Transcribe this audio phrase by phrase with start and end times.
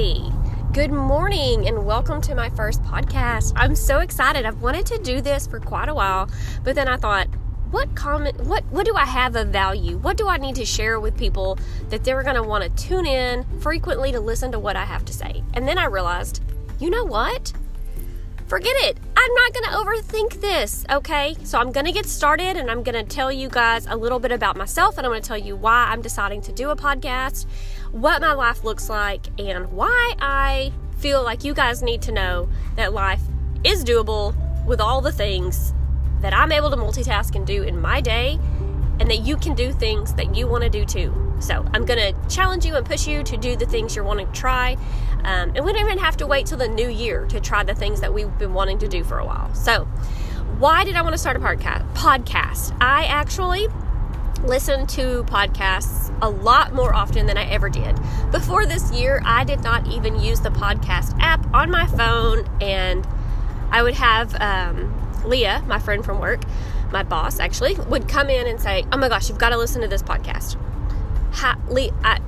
[0.00, 0.32] Hi.
[0.72, 3.52] Good morning and welcome to my first podcast.
[3.54, 4.46] I'm so excited.
[4.46, 6.30] I've wanted to do this for quite a while,
[6.64, 7.26] but then I thought,
[7.70, 9.98] what comment what what do I have of value?
[9.98, 11.58] What do I need to share with people
[11.90, 15.04] that they're going to want to tune in frequently to listen to what I have
[15.04, 15.44] to say?
[15.52, 16.42] And then I realized,
[16.78, 17.52] you know what?
[18.46, 18.98] Forget it.
[19.16, 21.36] I'm not going to overthink this, okay?
[21.44, 24.18] So I'm going to get started and I'm going to tell you guys a little
[24.18, 26.76] bit about myself and I'm going to tell you why I'm deciding to do a
[26.76, 27.46] podcast,
[27.92, 32.48] what my life looks like, and why I feel like you guys need to know
[32.76, 33.22] that life
[33.64, 34.34] is doable
[34.66, 35.74] with all the things
[36.20, 38.38] that I'm able to multitask and do in my day
[39.00, 41.12] and that you can do things that you want to do too.
[41.40, 44.26] So I'm going to challenge you and push you to do the things you're wanting
[44.26, 44.76] to try.
[45.24, 47.74] Um, and we don't even have to wait till the new year to try the
[47.74, 49.52] things that we've been wanting to do for a while.
[49.54, 49.84] So,
[50.58, 52.76] why did I want to start a podcast?
[52.82, 53.68] I actually
[54.44, 57.98] listen to podcasts a lot more often than I ever did.
[58.30, 63.06] Before this year, I did not even use the podcast app on my phone, and
[63.70, 66.40] I would have um, Leah, my friend from work,
[66.90, 69.82] my boss actually, would come in and say, Oh my gosh, you've got to listen
[69.82, 70.56] to this podcast.
[71.32, 72.20] How, Leah, I,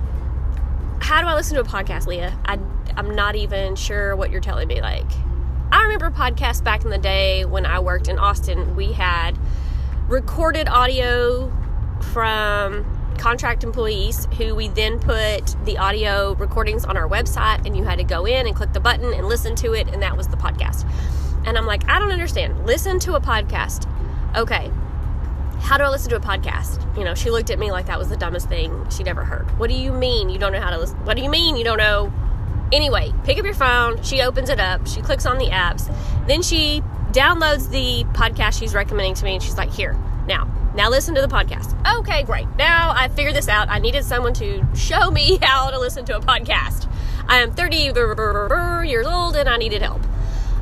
[1.00, 2.38] how do I listen to a podcast, Leah?
[2.44, 2.58] I,
[2.97, 4.80] I'm not even sure what you're telling me.
[4.80, 5.10] Like,
[5.72, 8.76] I remember podcasts back in the day when I worked in Austin.
[8.76, 9.36] We had
[10.06, 11.50] recorded audio
[12.03, 12.84] from
[13.19, 17.98] contract employees who we then put the audio recordings on our website, and you had
[17.98, 20.36] to go in and click the button and listen to it, and that was the
[20.36, 20.89] podcast.
[21.47, 22.67] And I'm like, I don't understand.
[22.67, 23.89] Listen to a podcast.
[24.36, 24.70] Okay.
[25.61, 26.97] How do I listen to a podcast?
[26.97, 29.47] You know, she looked at me like that was the dumbest thing she'd ever heard.
[29.59, 30.97] What do you mean you don't know how to listen?
[31.05, 32.12] What do you mean you don't know?
[32.72, 34.03] Anyway, pick up your phone.
[34.03, 34.87] She opens it up.
[34.89, 35.94] She clicks on the apps.
[36.27, 40.89] Then she downloads the podcast she's recommending to me and she's like, here, now, now
[40.89, 41.77] listen to the podcast.
[41.98, 42.47] Okay, great.
[42.56, 43.69] Now I figured this out.
[43.69, 46.89] I needed someone to show me how to listen to a podcast.
[47.28, 50.03] I am 30 years old and I needed help.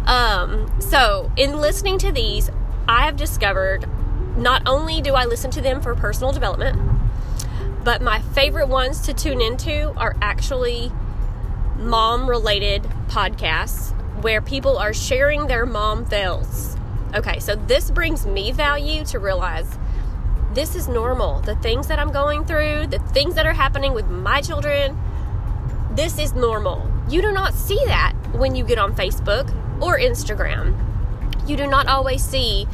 [0.06, 2.50] Um, so, in listening to these,
[2.88, 3.88] I have discovered
[4.36, 6.78] not only do I listen to them for personal development,
[7.84, 10.90] but my favorite ones to tune into are actually
[11.78, 16.76] mom related podcasts where people are sharing their mom fails.
[17.14, 19.78] Okay, so this brings me value to realize
[20.52, 21.40] this is normal.
[21.40, 24.98] The things that I'm going through, the things that are happening with my children,
[25.92, 26.90] this is normal.
[27.08, 30.78] You do not see that when you get on Facebook or Instagram.
[31.48, 32.66] You do not always see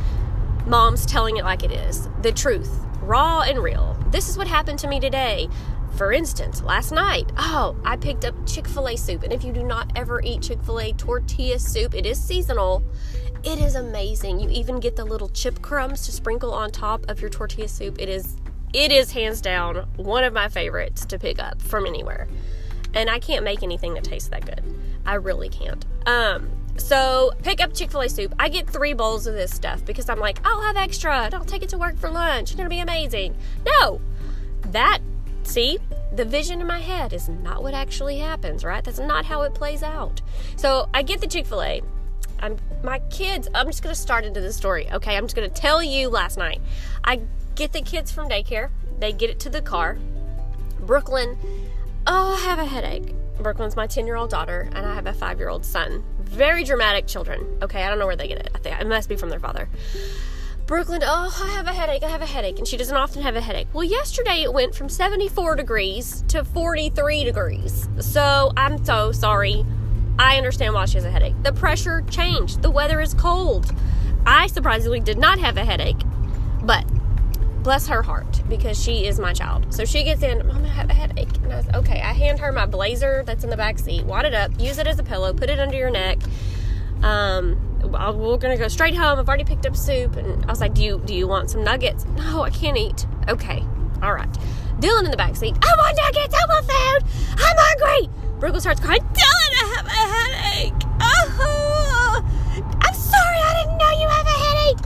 [0.66, 3.96] moms telling it like it is the truth, raw and real.
[4.10, 5.48] This is what happened to me today.
[5.96, 9.22] For instance, last night, oh, I picked up Chick fil A soup.
[9.22, 12.82] And if you do not ever eat Chick fil A tortilla soup, it is seasonal.
[13.42, 14.38] It is amazing.
[14.40, 17.96] You even get the little chip crumbs to sprinkle on top of your tortilla soup.
[17.98, 18.36] It is
[18.74, 22.28] it is hands down one of my favorites to pick up from anywhere.
[22.92, 24.62] And I can't make anything that tastes that good.
[25.06, 25.86] I really can't.
[26.06, 28.34] Um so pick up Chick fil A soup.
[28.38, 31.44] I get three bowls of this stuff because I'm like, I'll have extra and I'll
[31.44, 32.50] take it to work for lunch.
[32.50, 33.34] It's gonna be amazing.
[33.64, 34.00] No,
[34.72, 34.98] that,
[35.56, 35.78] see,
[36.12, 38.84] the vision in my head is not what actually happens, right?
[38.84, 40.20] That's not how it plays out.
[40.56, 41.80] So I get the Chick fil A.
[42.40, 43.48] I'm my kids.
[43.54, 44.86] I'm just gonna start into the story.
[44.92, 46.10] Okay, I'm just gonna tell you.
[46.10, 46.60] Last night,
[47.04, 47.22] I
[47.54, 48.68] get the kids from daycare.
[48.98, 49.96] They get it to the car.
[50.80, 51.38] Brooklyn.
[52.06, 53.14] Oh, I have a headache.
[53.38, 56.04] Brooklyn's my 10 year old daughter, and I have a five year old son.
[56.20, 57.58] Very dramatic children.
[57.62, 58.50] Okay, I don't know where they get it.
[58.54, 59.70] I think it must be from their father.
[60.66, 62.02] Brooklyn, oh, I have a headache.
[62.02, 62.58] I have a headache.
[62.58, 63.68] And she doesn't often have a headache.
[63.72, 67.88] Well, yesterday it went from 74 degrees to 43 degrees.
[68.00, 69.64] So I'm so sorry.
[70.18, 71.40] I understand why she has a headache.
[71.44, 72.62] The pressure changed.
[72.62, 73.72] The weather is cold.
[74.26, 76.00] I surprisingly did not have a headache.
[76.64, 76.84] But
[77.62, 79.72] bless her heart because she is my child.
[79.72, 81.36] So she gets in, Mom, I have a headache.
[81.44, 84.24] And I was, okay, I hand her my blazer that's in the back seat, wad
[84.24, 86.18] it up, use it as a pillow, put it under your neck.
[87.02, 89.18] Um, we're gonna go straight home.
[89.18, 91.64] I've already picked up soup, and I was like, "Do you do you want some
[91.64, 93.06] nuggets?" No, I can't eat.
[93.28, 93.64] Okay,
[94.02, 94.28] all right.
[94.80, 95.56] Dylan in the back seat.
[95.62, 96.34] I want nuggets.
[96.34, 97.38] I want food.
[97.38, 98.10] I'm hungry.
[98.38, 99.00] Brooklyn starts crying.
[99.00, 100.82] Dylan, I have a headache.
[101.00, 102.24] Oh,
[102.80, 103.38] I'm sorry.
[103.38, 104.82] I didn't know you have a headache.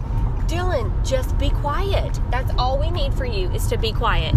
[0.49, 2.21] Dylan, just be quiet.
[2.31, 4.35] That's all we need for you is to be quiet.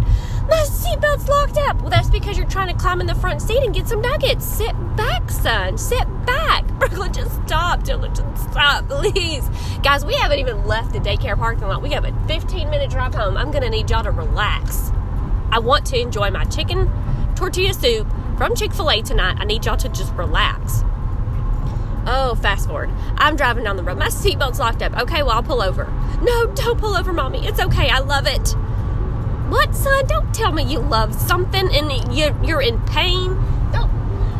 [0.49, 1.81] My seatbelt's locked up.
[1.81, 4.45] Well, that's because you're trying to climb in the front seat and get some nuggets.
[4.45, 5.77] Sit back, son.
[5.77, 6.52] Sit back.
[6.79, 7.83] Brooklyn, just stop.
[7.83, 9.47] Dylan, just stop, please.
[9.83, 11.81] Guys, we haven't even left the daycare parking lot.
[11.81, 13.37] We have a 15 minute drive home.
[13.37, 14.91] I'm going to need y'all to relax.
[15.51, 16.91] I want to enjoy my chicken
[17.35, 19.37] tortilla soup from Chick fil A tonight.
[19.39, 20.83] I need y'all to just relax.
[22.05, 22.89] Oh, fast forward.
[23.17, 23.97] I'm driving down the road.
[23.97, 24.97] My seatbelt's locked up.
[24.97, 25.85] Okay, well, I'll pull over.
[26.21, 27.45] No, don't pull over, mommy.
[27.47, 27.89] It's okay.
[27.89, 28.55] I love it.
[29.49, 30.05] What, son?
[30.07, 33.37] Don't tell me you love something and you're in pain.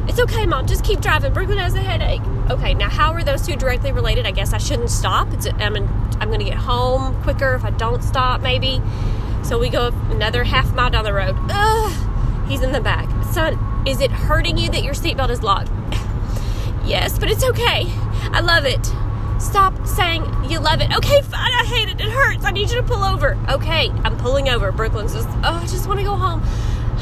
[0.08, 0.68] It's okay, mom.
[0.68, 1.34] Just keep driving.
[1.34, 2.22] Brooklyn has a headache.
[2.50, 4.26] Okay, now how are those two directly related?
[4.26, 5.32] I guess I shouldn't stop.
[5.34, 5.76] It's I'm
[6.20, 8.82] I'm going to get home quicker if I don't stop, maybe.
[9.44, 11.36] So we go another half mile down the road.
[11.50, 13.10] Ugh, he's in the back.
[13.34, 15.70] Son, is it hurting you that your seatbelt is locked?
[16.86, 17.86] yes, but it's okay.
[18.32, 18.86] I love it.
[19.42, 20.96] Stop saying you love it.
[20.96, 21.52] Okay, fine.
[21.52, 22.00] I hate it.
[22.00, 22.46] It hurts.
[22.46, 23.38] I need you to pull over.
[23.50, 24.72] Okay, I'm pulling over.
[24.72, 26.42] Brooklyn's just, Oh, I just want to go home.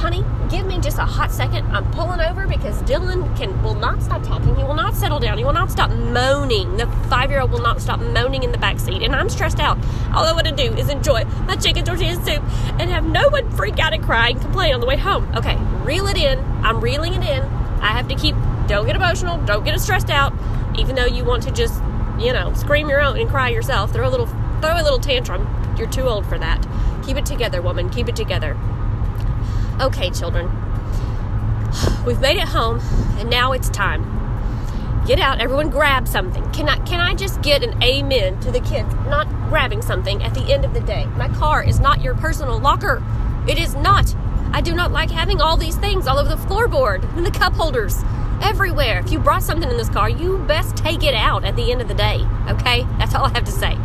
[0.02, 1.64] Honey, give me just a hot second.
[1.68, 4.56] I'm pulling over because Dylan can will not stop talking.
[4.56, 5.38] He will not settle down.
[5.38, 6.76] He will not stop moaning.
[6.78, 9.60] The five year old will not stop moaning in the back seat, and I'm stressed
[9.60, 9.78] out.
[10.12, 12.44] All I want to do is enjoy my chicken tortilla soup
[12.80, 15.32] and have no one freak out and cry and complain on the way home.
[15.36, 16.40] Okay, reel it in.
[16.64, 17.44] I'm reeling it in.
[17.80, 18.36] I have to keep.
[18.68, 19.38] Don't get emotional.
[19.46, 20.34] Don't get stressed out.
[20.80, 21.80] Even though you want to just
[22.20, 23.94] you know, scream your own and cry yourself.
[23.94, 24.28] Throw a little
[24.62, 25.48] throw a little tantrum.
[25.78, 26.66] You're too old for that.
[27.04, 27.90] Keep it together, woman.
[27.92, 28.58] Keep it together.
[29.82, 30.46] Okay, children.
[32.06, 32.80] We've made it home,
[33.18, 34.06] and now it's time.
[35.08, 36.48] Get out, everyone grab something.
[36.52, 40.36] Can I can I just get an amen to the kids not grabbing something at
[40.36, 41.06] the end of the day?
[41.18, 43.02] My car is not your personal locker.
[43.48, 44.16] It is not.
[44.54, 47.54] I do not like having all these things all over the floorboard and the cup
[47.54, 48.04] holders
[48.44, 49.00] everywhere.
[49.00, 51.82] If you brought something in this car, you best take it out at the end
[51.82, 52.24] of the day.
[52.50, 52.84] Okay?
[53.00, 53.76] That's all I have to say.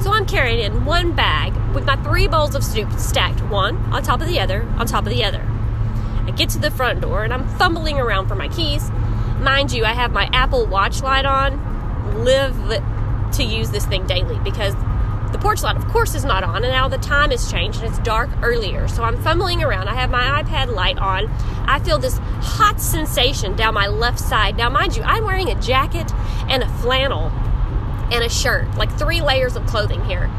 [0.00, 4.02] So I'm carrying in one bag with my three bowls of soup stacked one on
[4.02, 5.42] top of the other on top of the other.
[6.26, 8.90] I get to the front door and I'm fumbling around for my keys.
[9.38, 12.24] Mind you, I have my Apple Watch light on.
[12.24, 12.56] Live
[13.32, 14.74] to use this thing daily because
[15.32, 17.88] the porch light, of course, is not on, and now the time has changed and
[17.88, 18.86] it's dark earlier.
[18.86, 19.88] So I'm fumbling around.
[19.88, 21.26] I have my iPad light on.
[21.66, 24.56] I feel this hot sensation down my left side.
[24.56, 26.12] Now, mind you, I'm wearing a jacket
[26.48, 27.32] and a flannel
[28.14, 30.30] and a shirt, like three layers of clothing here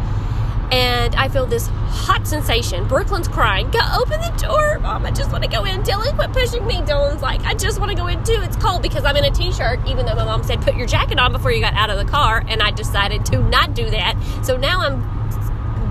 [0.71, 2.87] and I feel this hot sensation.
[2.87, 5.05] Brooklyn's crying, Go open the door, Mom.
[5.05, 5.83] I just want to go in.
[5.83, 6.75] Dylan, quit pushing me.
[6.75, 8.39] Dylan's like, I just want to go in too.
[8.41, 10.87] It's cold because I'm in a t shirt, even though my mom said, Put your
[10.87, 12.43] jacket on before you got out of the car.
[12.47, 14.15] And I decided to not do that.
[14.43, 15.01] So now I'm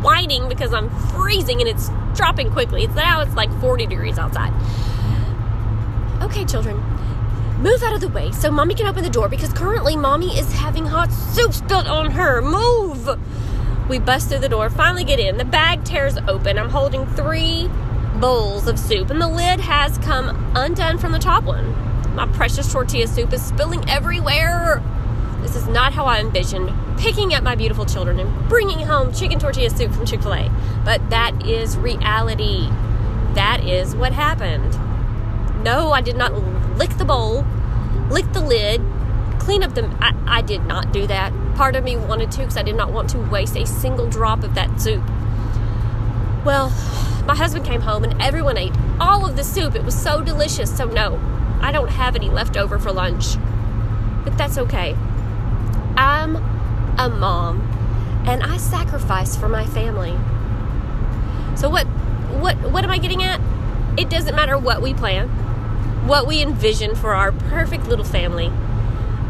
[0.02, 2.84] whining because I'm freezing and it's dropping quickly.
[2.84, 4.52] It's now it's like 40 degrees outside.
[6.22, 6.82] Okay, children,
[7.58, 10.52] move out of the way so mommy can open the door because currently mommy is
[10.52, 12.42] having hot soup spilled on her.
[12.42, 13.18] Move!
[13.88, 15.36] We bust through the door, finally get in.
[15.36, 16.58] The bag tears open.
[16.58, 17.68] I'm holding three
[18.16, 22.14] bowls of soup, and the lid has come undone from the top one.
[22.14, 24.82] My precious tortilla soup is spilling everywhere.
[25.42, 29.38] This is not how I envisioned picking up my beautiful children and bringing home chicken
[29.38, 30.50] tortilla soup from Chick fil A.
[30.84, 32.68] But that is reality.
[33.34, 34.72] That is what happened.
[35.62, 36.32] No, I did not
[36.76, 37.44] lick the bowl,
[38.10, 38.80] lick the lid,
[39.38, 39.84] clean up the.
[40.00, 41.32] I, I did not do that.
[41.54, 44.42] Part of me wanted to because I did not want to waste a single drop
[44.42, 45.04] of that soup.
[46.44, 46.70] Well,
[47.26, 49.74] my husband came home and everyone ate all of the soup.
[49.74, 50.74] It was so delicious.
[50.76, 51.18] So, no,
[51.60, 53.36] I don't have any left over for lunch.
[54.24, 54.94] But that's okay.
[55.96, 56.36] I'm
[56.98, 57.60] a mom
[58.26, 60.16] and I sacrifice for my family.
[61.56, 61.86] So what
[62.40, 63.40] what what am I getting at?
[63.98, 65.30] It doesn't matter what we plan,
[66.06, 68.50] what we envision for our perfect little family.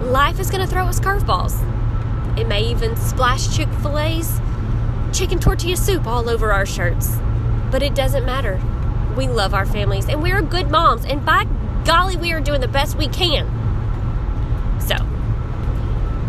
[0.01, 1.57] Life is going to throw us curveballs.
[2.37, 4.41] It may even splash Chick fil A's
[5.13, 7.17] chicken tortilla soup all over our shirts.
[7.71, 8.61] But it doesn't matter.
[9.17, 11.47] We love our families and we're good moms, and by
[11.85, 13.47] golly, we are doing the best we can.
[14.81, 14.97] So,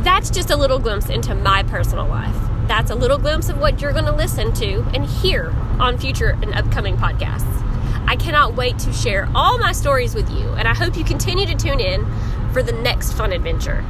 [0.04, 2.36] that's just a little glimpse into my personal life.
[2.68, 5.50] That's a little glimpse of what you're going to listen to and hear
[5.80, 7.65] on future and upcoming podcasts.
[8.08, 11.46] I cannot wait to share all my stories with you, and I hope you continue
[11.46, 12.06] to tune in
[12.52, 13.84] for the next fun adventure.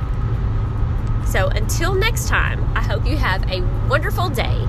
[1.28, 4.68] So until next time, I hope you have a wonderful day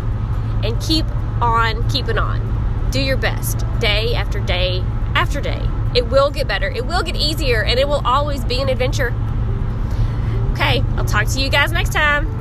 [0.65, 1.07] and keep
[1.41, 2.88] on keeping on.
[2.91, 4.83] Do your best day after day
[5.15, 5.69] after day.
[5.95, 9.15] It will get better, it will get easier, and it will always be an adventure.
[10.53, 12.36] Okay, I'll talk to you guys next time.